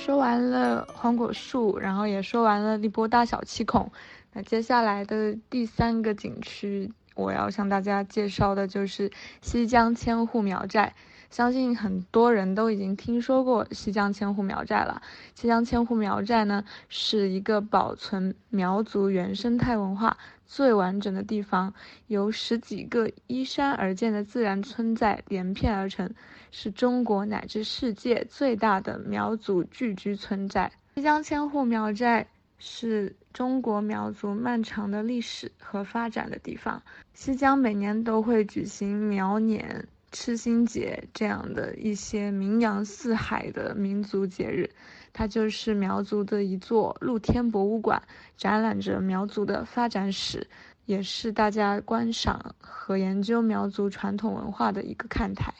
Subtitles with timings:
[0.00, 3.92] 说完了黄果树，然后也说完了荔波大小七孔，
[4.32, 9.12] 那接下来的第三个景区，我要向大家介绍的就是
[9.42, 10.94] 西江千户苗寨。
[11.30, 15.00] 相信很多人都已经听说过西江千户苗寨了。
[15.34, 21.72] 西江千户苗寨呢，是一个保存苗族原生态文化最完整的地方，
[22.08, 26.12] 由十几个依山而建的自然村寨连片而成，
[26.50, 30.72] 是中国乃至世界最大的苗族聚居村寨。
[30.96, 32.26] 西江千户苗寨
[32.58, 36.82] 是中国苗族漫长的历史和发展的地方。
[37.14, 39.86] 西江每年都会举行苗年。
[40.12, 44.70] 赤心节这样的一些名扬四海的民族节日，
[45.12, 48.02] 它就是苗族的一座露天博物馆，
[48.36, 50.48] 展览着苗族的发展史，
[50.84, 55.54] 也是大家观赏和研究苗族传统文化的一个看台。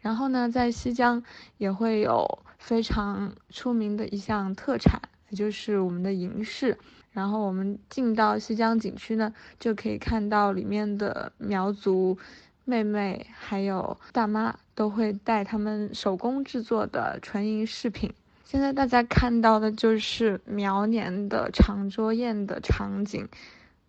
[0.00, 1.22] 然后呢，在西江
[1.56, 6.78] 也会有非常出名的一项特产，也就是我们的银饰。
[7.12, 12.18] 然后我们进到西江景区呢，就可以看到里面的苗族。
[12.68, 18.12] 妹妹还有大妈都会带他们手工制作的纯银饰品。
[18.42, 23.28] 现在大家看到的就是苗年的长桌宴的场景。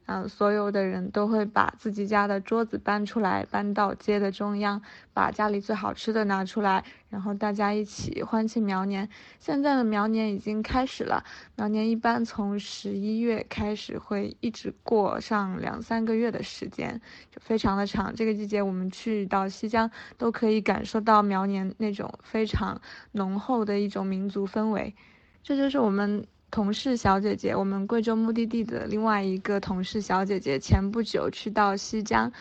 [0.09, 4.81] 嗯，所有的人都会把自己家的桌子搬出来，搬到街的中央，
[5.13, 9.09] 把家里最好吃的拿出来，然后大家一起欢庆苗年。
[9.37, 11.25] 现在的苗年已经开始了，
[11.57, 18.15] 苗年一般从十一月开始，会一直过上两三个月的时间，就非常的长。
[18.15, 22.79] 这个季节我们去到西江，都可以感受到苗年那种非常
[23.11, 24.95] 浓厚的一种民族氛围。
[25.43, 26.25] 这就是我们。
[26.49, 32.31] 同事小姐姐，我们贵州目的地的另外一个同事小姐姐，前不久去到西江，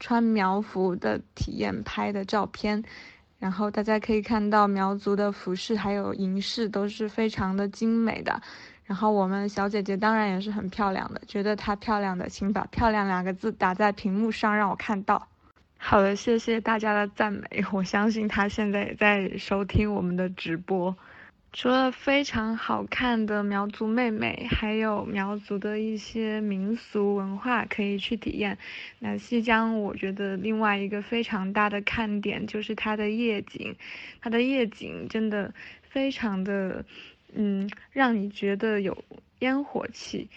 [0.00, 2.82] 穿苗服的体验拍的照片，
[3.38, 8.40] 然后大家可以看到苗族的服饰还有银饰都是非常的精美的，
[8.86, 15.28] 然后我们小姐姐当然也是很漂亮的，觉得她漂亮的，请把“漂亮”两个字打在屏幕上让我看到。
[15.76, 20.96] 好的，谢谢大家的赞美，我相信她现在也在收听我们的直播。
[21.56, 28.58] 除了非常好看的苗族妹妹，还有苗族的一些民俗文化可以去体验。
[28.98, 33.76] 那西江，我觉得另外一个非常大的看点就是它的夜景，
[34.20, 36.84] 它的夜景真的非常的，
[37.32, 39.04] 嗯，让你觉得有
[39.38, 40.28] 烟火气。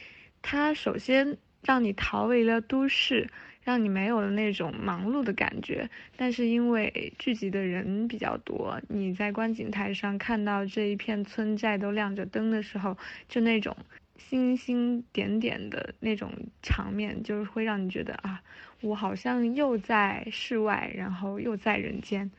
[0.43, 3.27] 它首先让你逃离了都市。
[3.67, 12.97] 让你没有了那种忙碌的感觉，但是因为聚集的人比较多，你在观景台上看到这一片村寨都亮着灯的时候，
[13.27, 13.75] 就那种
[14.17, 16.31] 星星点点的那种
[16.63, 18.41] 场面，就是会让你觉得啊，
[18.79, 22.31] 我好像又在室外，然后又在人间。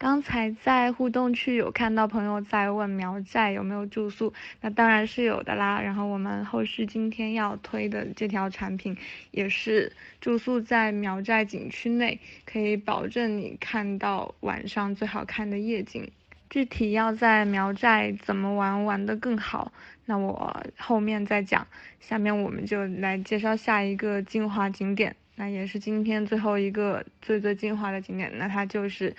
[0.00, 5.78] 刚才在互动区有看到朋友在问苗寨有没有住宿，那当然是有的啦。
[5.82, 8.96] 然后我们后续今天要推的这条产品
[9.30, 16.10] 也是住宿在苗寨景区内，可以保证你看到晚上最好看的夜景。
[16.48, 19.70] 具体要在苗寨怎么玩玩得更好，
[20.06, 21.66] 那我后面再讲。
[22.00, 29.14] 下面我们就来介绍下一个精华景点，那也是今天最后一个最最精华的景点，那它就是。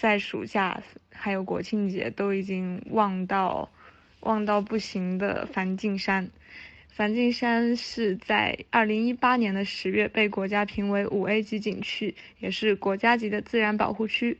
[0.00, 3.68] 在暑假还有国庆节都已经旺到
[4.20, 6.30] 旺到不行的梵净山，
[6.88, 14.38] 梵净山是在二零一八年的十月被国家评为五 A 级景区，也是国家级的自然保护区，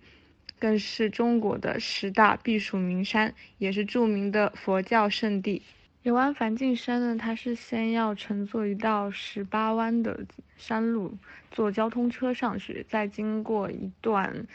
[0.58, 5.60] 更是中国的十大避暑名山，也是著名的佛教圣地。
[6.02, 10.24] 游玩梵净山呢，它是先要乘坐一道十八弯的
[10.56, 11.18] 山路，
[11.50, 14.46] 坐交通车上去，再经过一段。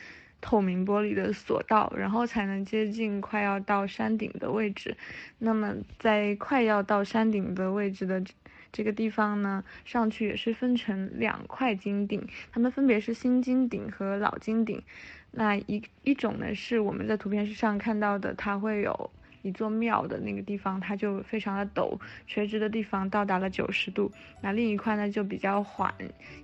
[0.46, 4.96] 透明玻璃的索道，然后才能接近快要到山顶的位置。
[5.40, 8.24] 那么在快要到山顶的位置的
[8.72, 14.84] 这个地方呢，上去也是分成两块金顶，它们分别是新金顶和老金顶。
[15.32, 19.10] 那一一种呢是我们在图片上看到的，它会有
[19.42, 24.12] 一座庙的那个地方，它就非常的陡，垂直的地方到达了九十度。
[24.42, 25.92] 那另一块呢就比较缓，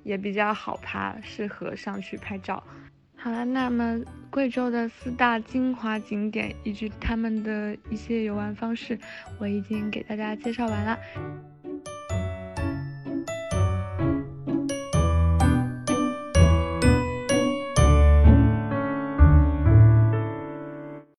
[0.03, 2.63] 也比较好爬，适合上去拍照。
[3.23, 3.99] 好了，那么
[4.31, 8.97] 贵州的四大精华景点以及他们的一些游玩方式，
[9.37, 10.97] 我已经给大家介绍完了。